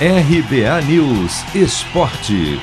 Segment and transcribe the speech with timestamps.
[0.00, 2.58] RBA News Esporte.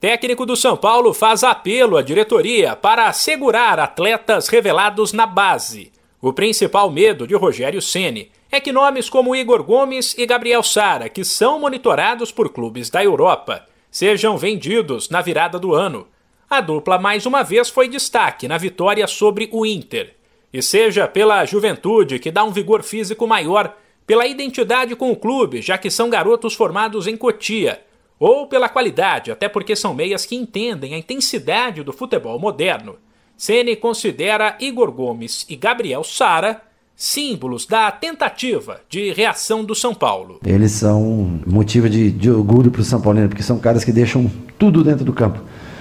[0.00, 5.92] Técnico do São Paulo faz apelo à diretoria para assegurar atletas revelados na base.
[6.20, 11.08] O principal medo de Rogério Ceni é que nomes como Igor Gomes e Gabriel Sara,
[11.08, 16.08] que são monitorados por clubes da Europa, sejam vendidos na virada do ano.
[16.50, 20.16] A dupla mais uma vez foi destaque na vitória sobre o Inter.
[20.52, 23.76] E seja pela juventude que dá um vigor físico maior
[24.06, 27.80] pela identidade com o clube, já que são garotos formados em Cotia,
[28.18, 32.96] ou pela qualidade, até porque são meias que entendem a intensidade do futebol moderno.
[33.36, 36.62] Ceni considera Igor Gomes e Gabriel Sara
[36.94, 40.38] símbolos da tentativa de reação do São Paulo.
[40.44, 44.30] Eles são motivo de, de orgulho para o São Paulo, porque são caras que deixam
[44.58, 45.40] tudo dentro do campo,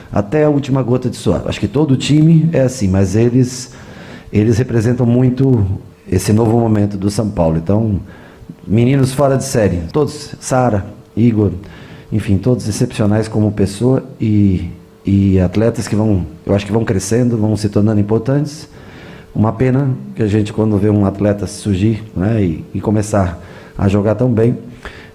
[0.10, 1.44] até a última gota de suor.
[1.46, 3.76] Acho que todo time é assim, mas eles
[4.32, 5.66] eles representam muito
[6.12, 7.58] esse novo momento do São Paulo.
[7.58, 8.00] Então,
[8.66, 10.86] meninos fora de série, todos, Sara,
[11.16, 11.52] Igor,
[12.12, 14.70] enfim, todos excepcionais como pessoa e,
[15.06, 18.68] e atletas que vão, eu acho que vão crescendo, vão se tornando importantes.
[19.34, 23.40] Uma pena que a gente, quando vê um atleta surgir né, e, e começar
[23.78, 24.58] a jogar tão bem,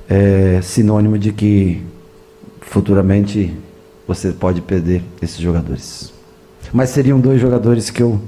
[0.08, 1.82] é sinônimo de que
[2.60, 3.52] futuramente
[4.06, 6.12] você pode perder esses jogadores.
[6.72, 8.20] Mas seriam dois jogadores que eu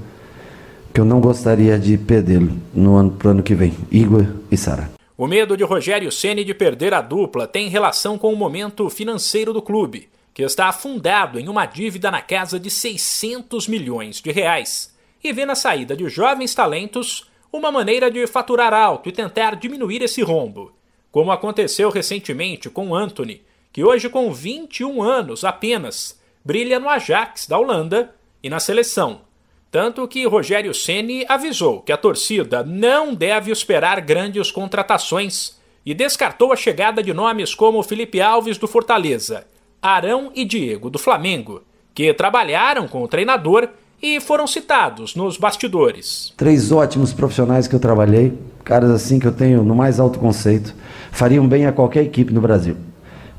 [0.97, 4.89] que eu não gostaria de perdê-lo no ano, pro ano que vem, Igor e Sara.
[5.15, 9.53] O medo de Rogério Ceni de perder a dupla tem relação com o momento financeiro
[9.53, 14.91] do clube, que está afundado em uma dívida na casa de 600 milhões de reais,
[15.23, 20.01] e vê na saída de jovens talentos uma maneira de faturar alto e tentar diminuir
[20.01, 20.71] esse rombo,
[21.11, 27.59] como aconteceu recentemente com Anthony, que hoje com 21 anos apenas brilha no Ajax da
[27.59, 29.26] Holanda e na seleção
[29.71, 36.51] tanto que Rogério Ceni avisou que a torcida não deve esperar grandes contratações e descartou
[36.51, 39.45] a chegada de nomes como Felipe Alves do Fortaleza,
[39.81, 41.61] Arão e Diego do Flamengo,
[41.93, 43.69] que trabalharam com o treinador
[44.01, 46.33] e foram citados nos bastidores.
[46.37, 50.73] Três ótimos profissionais que eu trabalhei, caras assim que eu tenho no mais alto conceito,
[51.11, 52.77] fariam bem a qualquer equipe no Brasil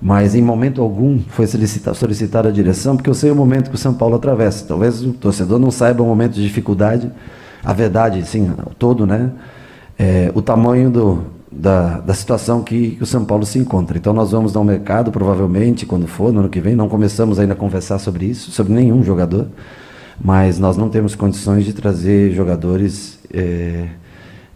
[0.01, 3.79] mas em momento algum foi solicitada a direção, porque eu sei o momento que o
[3.79, 4.65] São Paulo atravessa.
[4.67, 7.11] Talvez o torcedor não saiba o momento de dificuldade,
[7.65, 9.33] a verdade, sim, todo, né?
[9.99, 13.99] É, o tamanho do, da, da situação que, que, o São Paulo se encontra.
[13.99, 16.77] Então nós vamos ao mercado, provavelmente, quando for, no ano que vem.
[16.77, 19.49] Não começamos ainda a conversar sobre isso, sobre nenhum jogador,
[20.21, 23.89] mas nós não temos condições de trazer jogadores é,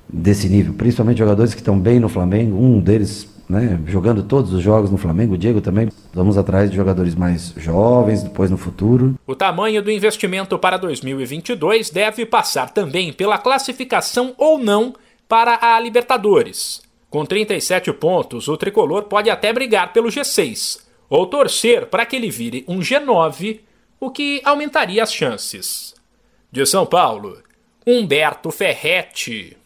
[0.09, 2.57] desse nível, principalmente jogadores que estão bem no Flamengo.
[2.57, 5.91] Um deles né, jogando todos os jogos no Flamengo, o Diego também.
[6.15, 9.15] Vamos atrás de jogadores mais jovens, depois no futuro.
[9.27, 14.95] O tamanho do investimento para 2022 deve passar também pela classificação ou não
[15.29, 16.81] para a Libertadores.
[17.11, 20.81] Com 37 pontos, o tricolor pode até brigar pelo G6
[21.11, 23.61] ou torcer para que ele vire um G9,
[24.01, 25.95] o que aumentaria as chances.
[26.51, 27.39] De São Paulo,
[27.87, 29.59] Humberto Ferretti.